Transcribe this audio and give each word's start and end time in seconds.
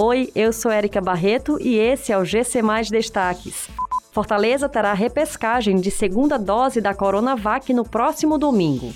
Oi, 0.00 0.30
eu 0.32 0.52
sou 0.52 0.70
Érica 0.70 1.00
Barreto 1.00 1.58
e 1.60 1.76
esse 1.76 2.12
é 2.12 2.16
o 2.16 2.24
GC 2.24 2.62
Mais 2.62 2.88
Destaques. 2.88 3.68
Fortaleza 4.12 4.68
terá 4.68 4.92
repescagem 4.92 5.80
de 5.80 5.90
segunda 5.90 6.38
dose 6.38 6.80
da 6.80 6.94
Coronavac 6.94 7.74
no 7.74 7.82
próximo 7.82 8.38
domingo. 8.38 8.92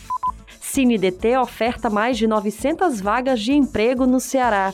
CineDT 0.61 1.37
oferta 1.39 1.91
mais 1.91 2.17
de 2.17 2.29
900 2.29 3.01
vagas 3.01 3.41
de 3.41 3.53
emprego 3.53 4.07
no 4.07 4.21
Ceará. 4.21 4.73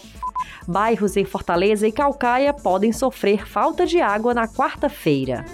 Bairros 0.66 1.16
em 1.16 1.24
Fortaleza 1.24 1.88
e 1.88 1.92
Calcaia 1.92 2.52
podem 2.52 2.92
sofrer 2.92 3.48
falta 3.48 3.86
de 3.86 3.98
água 3.98 4.34
na 4.34 4.46
quarta-feira. 4.46 5.46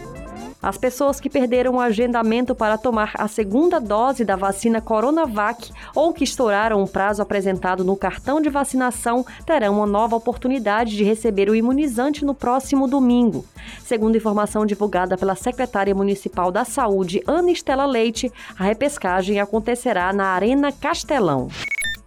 As 0.64 0.78
pessoas 0.78 1.20
que 1.20 1.28
perderam 1.28 1.74
o 1.74 1.80
agendamento 1.80 2.54
para 2.54 2.78
tomar 2.78 3.12
a 3.18 3.28
segunda 3.28 3.78
dose 3.78 4.24
da 4.24 4.34
vacina 4.34 4.80
Coronavac 4.80 5.70
ou 5.94 6.10
que 6.10 6.24
estouraram 6.24 6.82
o 6.82 6.88
prazo 6.88 7.20
apresentado 7.20 7.84
no 7.84 7.94
cartão 7.94 8.40
de 8.40 8.48
vacinação 8.48 9.26
terão 9.44 9.76
uma 9.76 9.86
nova 9.86 10.16
oportunidade 10.16 10.96
de 10.96 11.04
receber 11.04 11.50
o 11.50 11.54
imunizante 11.54 12.24
no 12.24 12.34
próximo 12.34 12.88
domingo. 12.88 13.44
Segundo 13.84 14.16
informação 14.16 14.64
divulgada 14.64 15.18
pela 15.18 15.34
secretária 15.34 15.94
municipal 15.94 16.50
da 16.50 16.64
Saúde, 16.64 17.22
Ana 17.26 17.50
Estela 17.50 17.84
Leite, 17.84 18.32
a 18.58 18.64
repescagem 18.64 19.40
acontecerá 19.40 20.14
na 20.14 20.28
Arena 20.28 20.72
Castelão. 20.72 21.48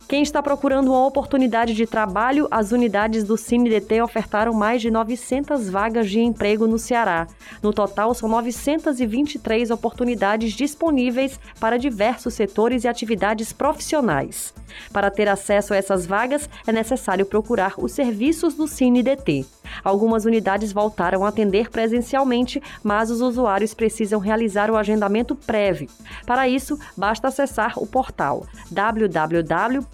Quem 0.07 0.23
está 0.23 0.41
procurando 0.41 0.87
uma 0.87 1.05
oportunidade 1.05 1.73
de 1.73 1.85
trabalho, 1.85 2.47
as 2.49 2.71
unidades 2.71 3.25
do 3.25 3.35
CineDT 3.35 4.01
ofertaram 4.01 4.53
mais 4.53 4.81
de 4.81 4.89
900 4.89 5.69
vagas 5.69 6.09
de 6.09 6.21
emprego 6.21 6.65
no 6.65 6.79
Ceará. 6.79 7.27
No 7.61 7.73
total, 7.73 8.13
são 8.13 8.29
923 8.29 9.69
oportunidades 9.69 10.53
disponíveis 10.53 11.37
para 11.59 11.77
diversos 11.77 12.35
setores 12.35 12.85
e 12.85 12.87
atividades 12.87 13.51
profissionais. 13.51 14.53
Para 14.93 15.11
ter 15.11 15.27
acesso 15.27 15.73
a 15.73 15.77
essas 15.77 16.05
vagas, 16.05 16.49
é 16.65 16.71
necessário 16.71 17.25
procurar 17.25 17.73
os 17.77 17.91
serviços 17.91 18.53
do 18.53 18.65
CineDT. 18.65 19.45
Algumas 19.83 20.25
unidades 20.25 20.71
voltaram 20.71 21.25
a 21.25 21.29
atender 21.29 21.69
presencialmente, 21.69 22.61
mas 22.83 23.09
os 23.09 23.21
usuários 23.21 23.73
precisam 23.73 24.19
realizar 24.19 24.69
o 24.69 24.77
agendamento 24.77 25.35
prévio. 25.35 25.89
Para 26.25 26.47
isso, 26.47 26.79
basta 26.95 27.27
acessar 27.27 27.73
o 27.77 27.85
portal 27.87 28.45
www.idt.org.br. 28.71 29.87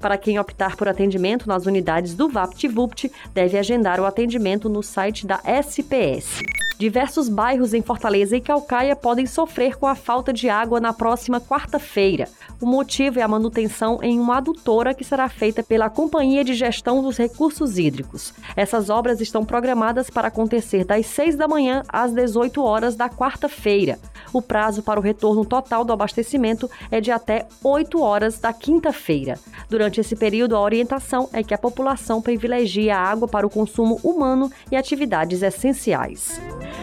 Para 0.00 0.18
quem 0.18 0.38
optar 0.38 0.76
por 0.76 0.88
atendimento 0.88 1.48
nas 1.48 1.66
unidades 1.66 2.14
do 2.14 2.28
VaptVupt, 2.28 3.10
deve 3.32 3.58
agendar 3.58 4.00
o 4.00 4.06
atendimento 4.06 4.68
no 4.68 4.82
site 4.82 5.26
da 5.26 5.40
SPS. 5.44 6.67
Diversos 6.78 7.28
bairros 7.28 7.74
em 7.74 7.82
Fortaleza 7.82 8.36
e 8.36 8.40
Calcaia 8.40 8.94
podem 8.94 9.26
sofrer 9.26 9.76
com 9.76 9.86
a 9.88 9.96
falta 9.96 10.32
de 10.32 10.48
água 10.48 10.78
na 10.78 10.92
próxima 10.92 11.40
quarta-feira. 11.40 12.28
O 12.60 12.66
motivo 12.66 13.18
é 13.18 13.22
a 13.22 13.26
manutenção 13.26 13.98
em 14.00 14.20
uma 14.20 14.36
adutora 14.36 14.94
que 14.94 15.02
será 15.02 15.28
feita 15.28 15.60
pela 15.60 15.90
Companhia 15.90 16.44
de 16.44 16.54
Gestão 16.54 17.02
dos 17.02 17.16
Recursos 17.16 17.78
Hídricos. 17.78 18.32
Essas 18.54 18.90
obras 18.90 19.20
estão 19.20 19.44
programadas 19.44 20.08
para 20.08 20.28
acontecer 20.28 20.84
das 20.84 21.04
6 21.06 21.34
da 21.34 21.48
manhã 21.48 21.82
às 21.88 22.12
18 22.12 22.62
horas 22.62 22.94
da 22.94 23.08
quarta-feira. 23.08 23.98
O 24.32 24.40
prazo 24.40 24.80
para 24.80 25.00
o 25.00 25.02
retorno 25.02 25.44
total 25.44 25.84
do 25.84 25.92
abastecimento 25.92 26.70
é 26.92 27.00
de 27.00 27.10
até 27.10 27.48
8 27.62 28.00
horas 28.00 28.38
da 28.38 28.52
quinta-feira. 28.52 29.36
Durante 29.68 30.00
esse 30.00 30.14
período, 30.14 30.54
a 30.54 30.60
orientação 30.60 31.28
é 31.32 31.42
que 31.42 31.54
a 31.54 31.58
população 31.58 32.22
privilegie 32.22 32.88
a 32.88 33.00
água 33.00 33.26
para 33.26 33.46
o 33.46 33.50
consumo 33.50 33.98
humano 34.04 34.48
e 34.70 34.76
atividades 34.76 35.42
essenciais. 35.42 36.40